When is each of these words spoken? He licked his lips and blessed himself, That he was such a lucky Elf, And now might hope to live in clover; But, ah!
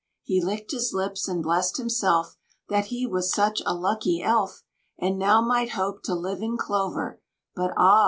He 0.23 0.41
licked 0.43 0.71
his 0.71 0.93
lips 0.93 1.27
and 1.27 1.43
blessed 1.43 1.77
himself, 1.77 2.35
That 2.69 2.85
he 2.85 3.05
was 3.05 3.31
such 3.31 3.61
a 3.67 3.75
lucky 3.75 4.23
Elf, 4.23 4.63
And 4.97 5.19
now 5.19 5.41
might 5.43 5.73
hope 5.73 6.01
to 6.05 6.15
live 6.15 6.41
in 6.41 6.57
clover; 6.57 7.21
But, 7.55 7.71
ah! 7.77 7.99